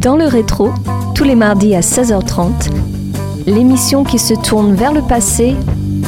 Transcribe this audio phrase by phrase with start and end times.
[0.00, 0.72] Dans le rétro,
[1.14, 2.70] tous les mardis à 16h30,
[3.46, 5.54] l'émission qui se tourne vers le passé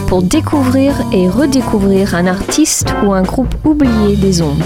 [0.06, 4.64] pour découvrir et redécouvrir un artiste ou un groupe oublié des ondes.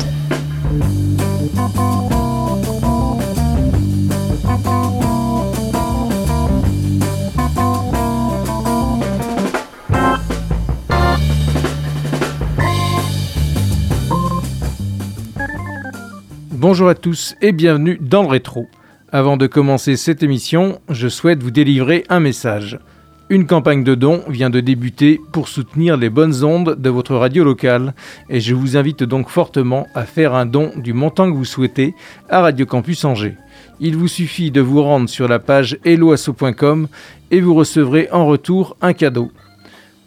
[16.53, 18.69] Bonjour à tous et bienvenue dans le rétro.
[19.13, 22.81] Avant de commencer cette émission, je souhaite vous délivrer un message.
[23.29, 27.45] Une campagne de dons vient de débuter pour soutenir les bonnes ondes de votre radio
[27.45, 27.95] locale
[28.29, 31.95] et je vous invite donc fortement à faire un don du montant que vous souhaitez
[32.29, 33.37] à Radio Campus Angers.
[33.79, 36.89] Il vous suffit de vous rendre sur la page helloasso.com
[37.31, 39.31] et vous recevrez en retour un cadeau.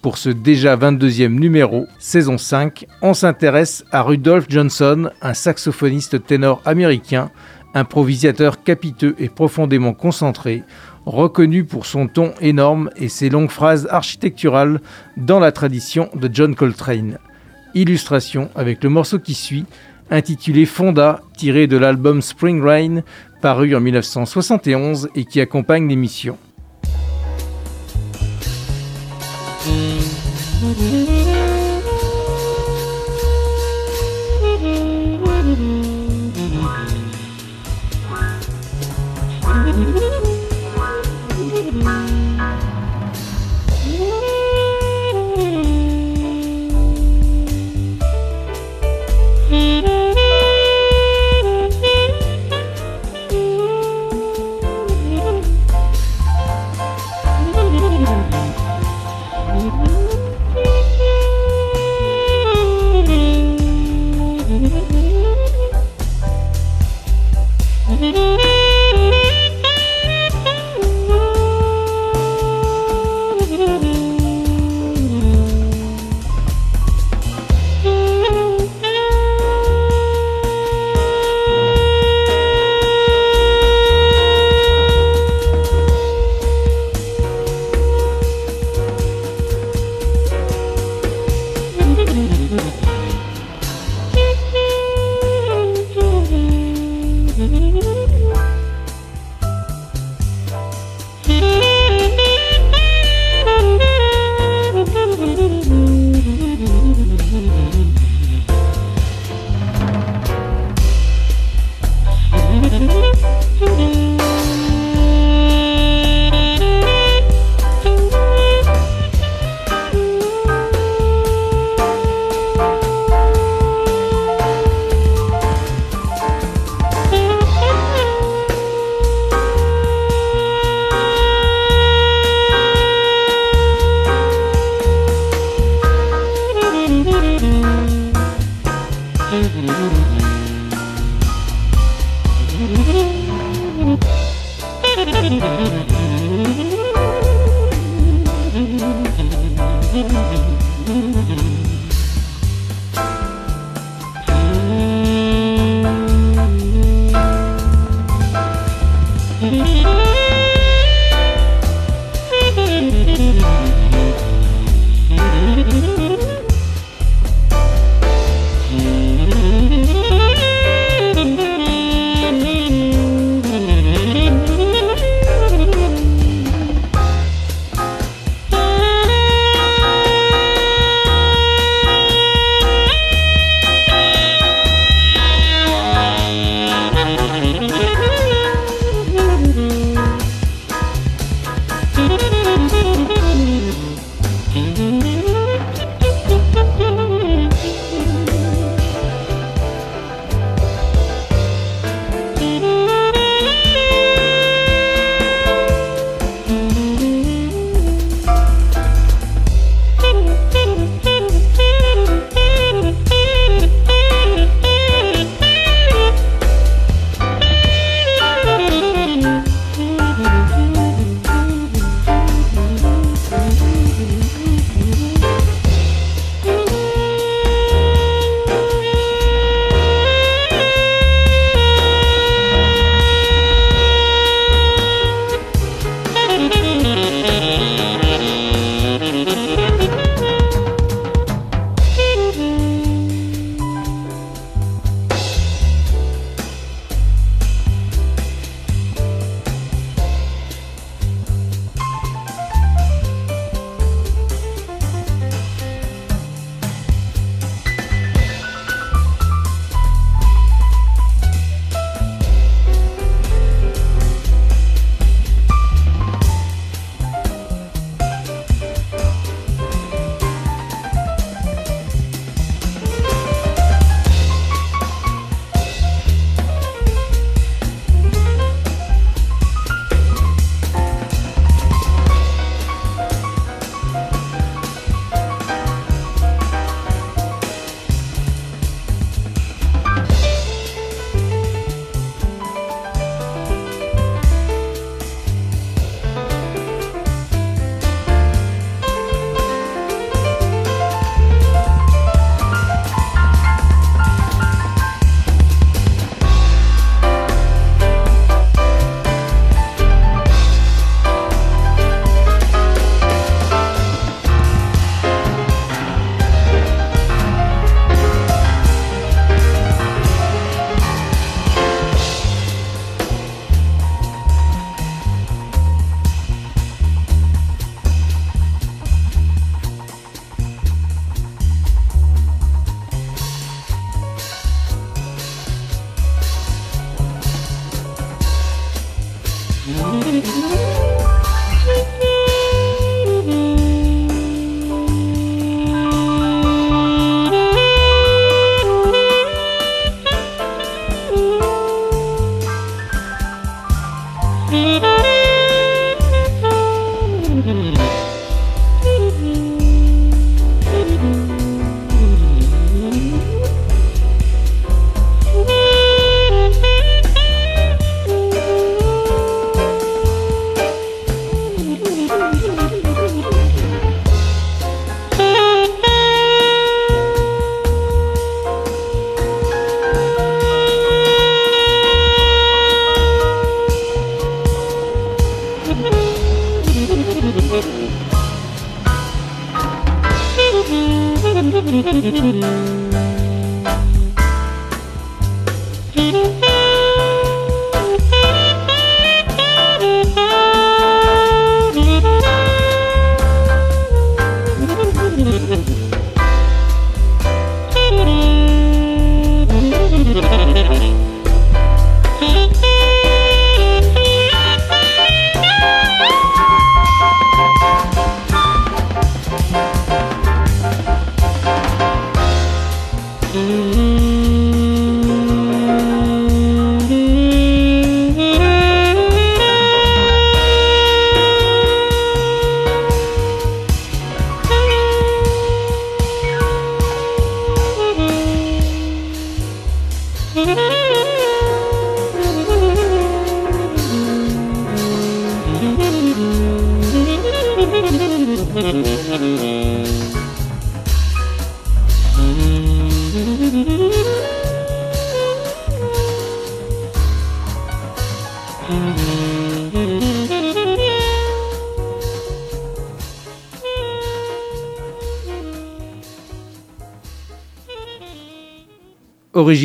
[0.01, 6.61] Pour ce déjà 22e numéro, saison 5, on s'intéresse à Rudolph Johnson, un saxophoniste ténor
[6.63, 7.31] américain
[7.73, 10.63] improvisateur capiteux et profondément concentré,
[11.05, 14.81] reconnu pour son ton énorme et ses longues phrases architecturales
[15.17, 17.17] dans la tradition de John Coltrane.
[17.75, 19.65] Illustration avec le morceau qui suit,
[20.09, 23.01] intitulé Fonda, tiré de l'album Spring Rain,
[23.41, 26.37] paru en 1971 et qui accompagne l'émission.
[30.69, 31.38] Música
[67.99, 68.38] Mm-hmm.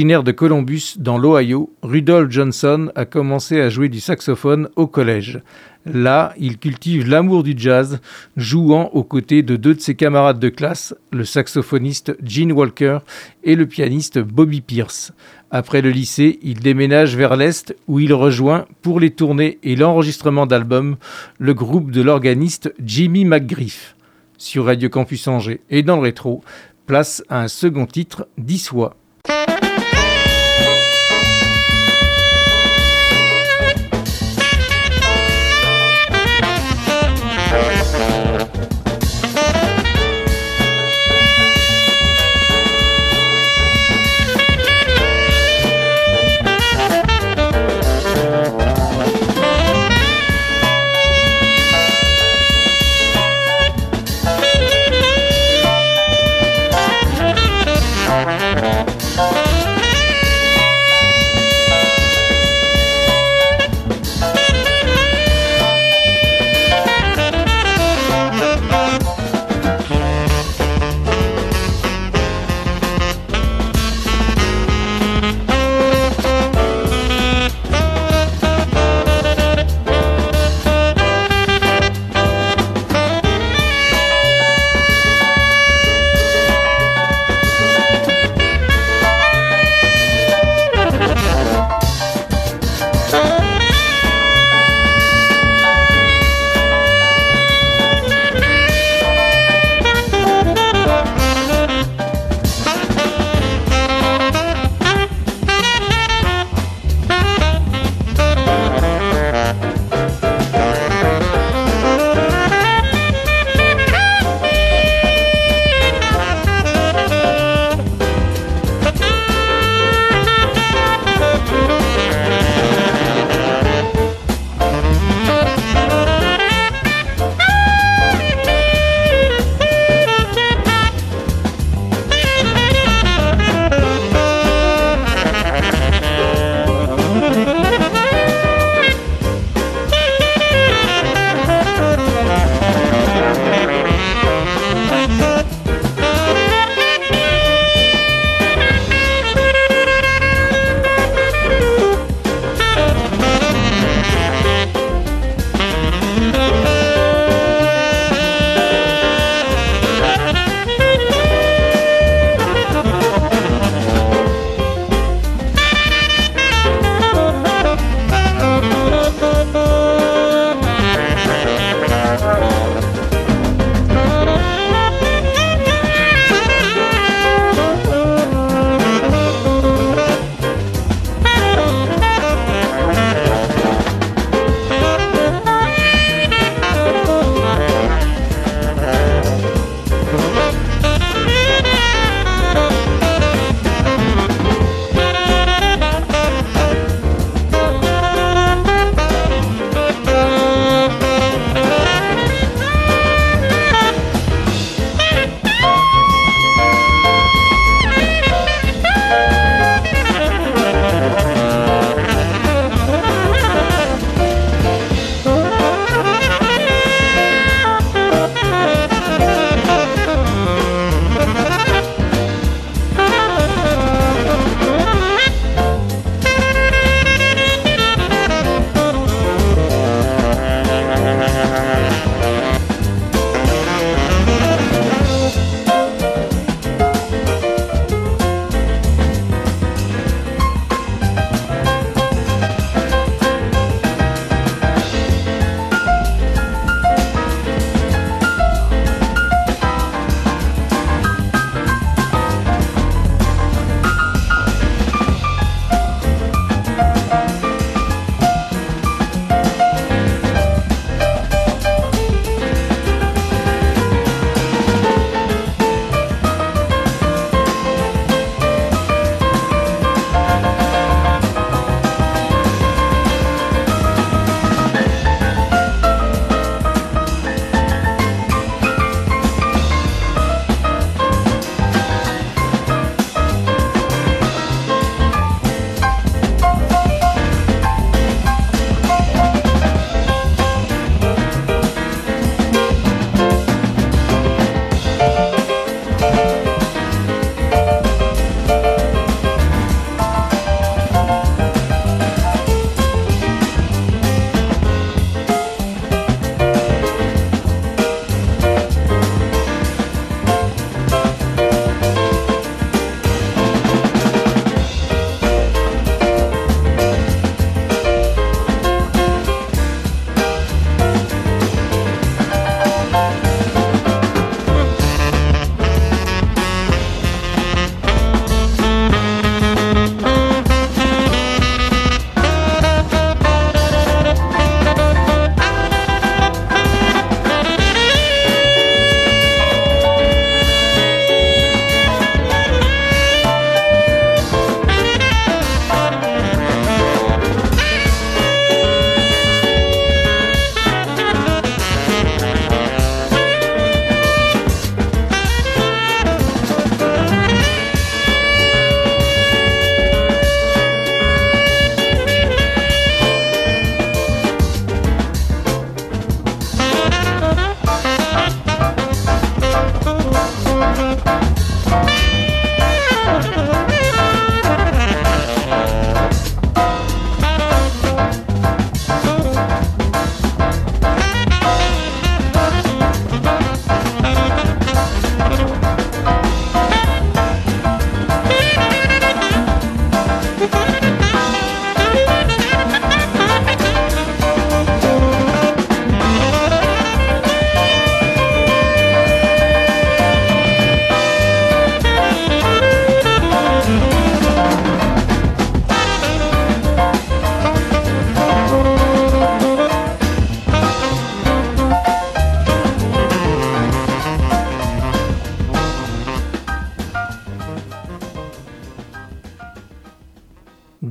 [0.04, 5.40] Originaire de Columbus, dans l'Ohio, Rudolph Johnson a commencé à jouer du saxophone au collège.
[5.86, 8.02] Là, il cultive l'amour du jazz,
[8.36, 12.98] jouant aux côtés de deux de ses camarades de classe, le saxophoniste Gene Walker
[13.44, 15.14] et le pianiste Bobby Pierce.
[15.50, 20.44] Après le lycée, il déménage vers l'Est où il rejoint, pour les tournées et l'enregistrement
[20.44, 20.96] d'albums,
[21.38, 23.96] le groupe de l'organiste Jimmy McGriff.
[24.36, 26.44] Sur Radio Campus Angers et dans le rétro,
[26.84, 28.96] place à un second titre, d'Issois.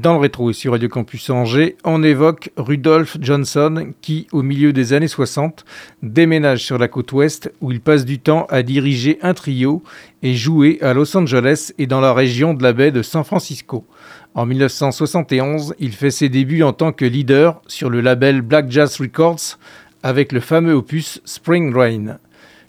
[0.04, 4.74] Dans le rétro et sur Radio Campus Angers, on évoque Rudolph Johnson qui, au milieu
[4.74, 5.64] des années 60,
[6.02, 9.82] déménage sur la côte ouest où il passe du temps à diriger un trio
[10.22, 13.86] et jouer à Los Angeles et dans la région de la baie de San Francisco.
[14.36, 18.98] En 1971, il fait ses débuts en tant que leader sur le label Black Jazz
[19.00, 19.58] Records
[20.04, 22.18] avec le fameux opus Spring Rain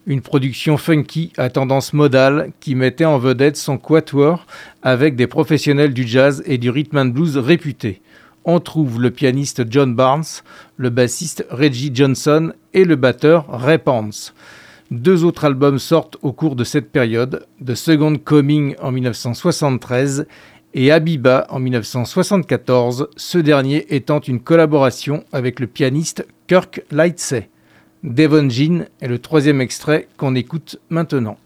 [0.07, 4.47] une production funky à tendance modale qui mettait en vedette son quatuor
[4.83, 8.03] avec des professionnels du jazz et du rhythm and blues réputés.
[8.45, 10.25] On trouve le pianiste John Barnes,
[10.77, 14.35] le bassiste Reggie Johnson et le batteur Ray Pence.
[14.91, 20.27] Deux autres albums sortent au cours de cette période, The Second Coming en 1973
[20.75, 27.49] et Abiba en 1974, ce dernier étant une collaboration avec le pianiste Kirk Lightsey.
[28.05, 31.39] Devon Jean est le troisième extrait qu'on écoute maintenant.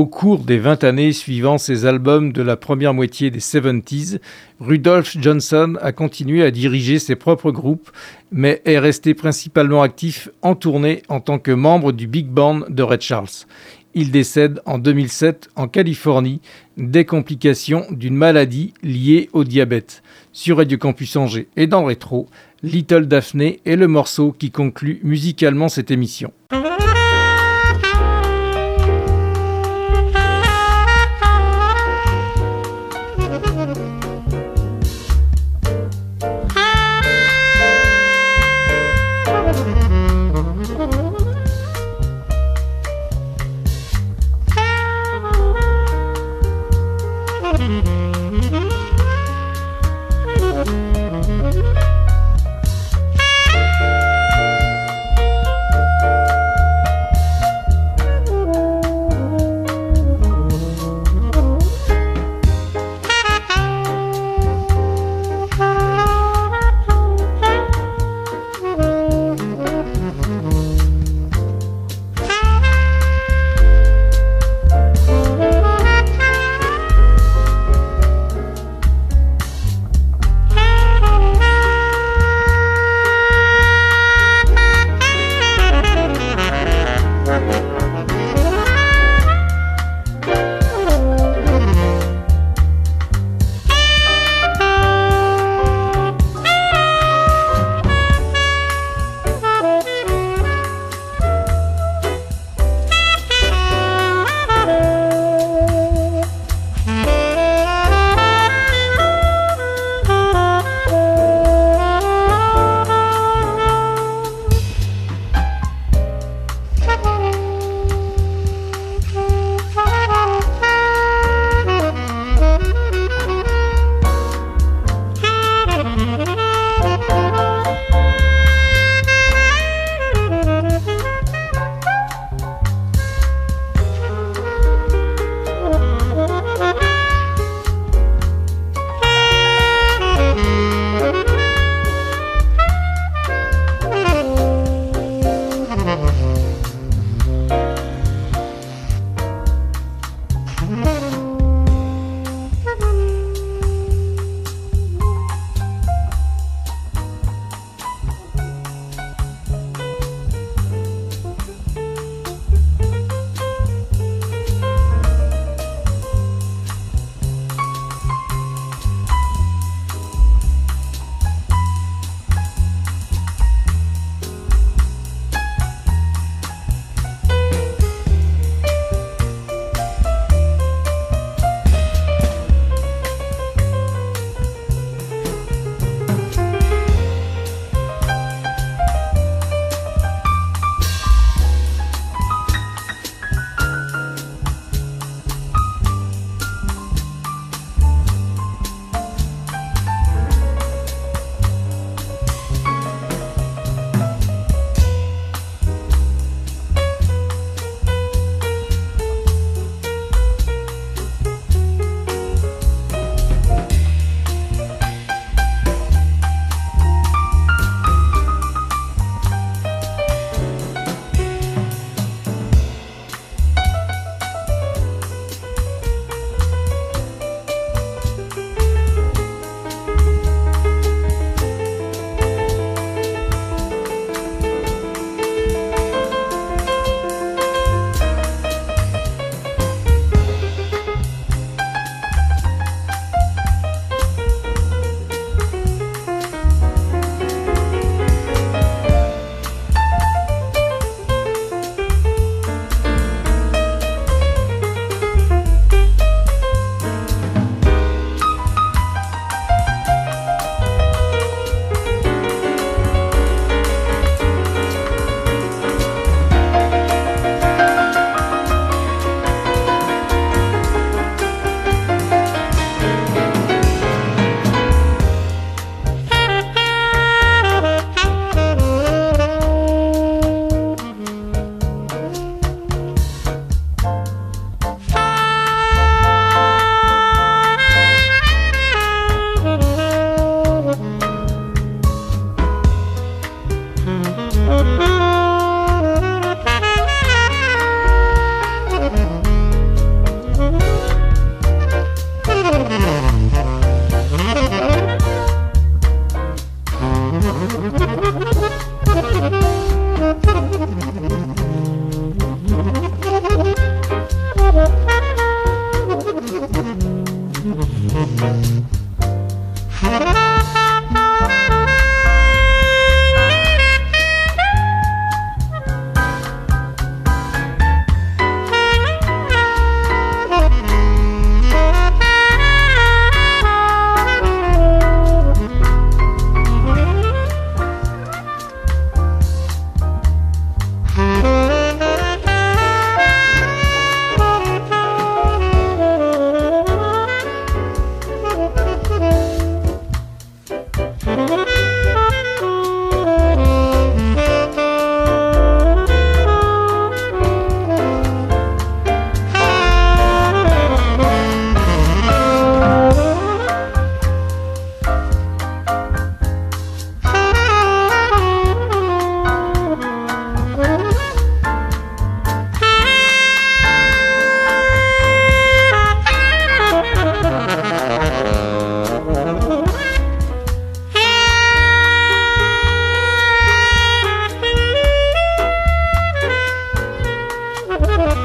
[0.00, 4.18] Au cours des 20 années suivant ses albums de la première moitié des 70s,
[4.58, 7.90] Rudolph Johnson a continué à diriger ses propres groupes,
[8.32, 12.82] mais est resté principalement actif en tournée en tant que membre du Big Band de
[12.82, 13.44] Red Charles.
[13.92, 16.40] Il décède en 2007 en Californie
[16.78, 20.02] des complications d'une maladie liée au diabète.
[20.32, 22.26] Sur Radio Campus Angers et dans le rétro,
[22.62, 26.32] Little Daphne est le morceau qui conclut musicalement cette émission.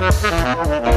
[0.05, 0.94] Música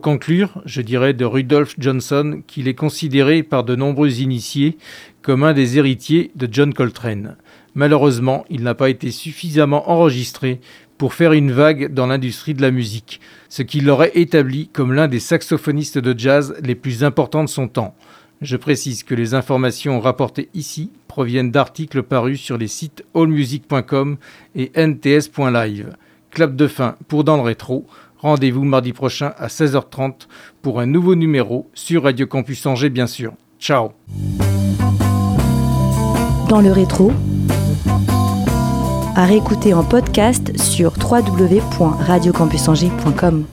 [0.00, 4.78] pour conclure, je dirais de Rudolph Johnson qu'il est considéré par de nombreux initiés
[5.20, 7.36] comme un des héritiers de John Coltrane.
[7.74, 10.62] Malheureusement, il n'a pas été suffisamment enregistré
[10.96, 15.06] pour faire une vague dans l'industrie de la musique, ce qui l'aurait établi comme l'un
[15.06, 17.94] des saxophonistes de jazz les plus importants de son temps.
[18.40, 24.16] Je précise que les informations rapportées ici proviennent d'articles parus sur les sites allmusic.com
[24.54, 25.92] et nts.live.
[26.30, 27.86] Clap de fin pour Dans le rétro.
[28.22, 30.26] Rendez-vous mardi prochain à 16h30
[30.62, 33.32] pour un nouveau numéro sur Radio Campus Angers bien sûr.
[33.58, 33.92] Ciao
[36.48, 37.12] Dans le rétro,
[39.16, 43.44] à réécouter en podcast sur www.radiocampusangers.com.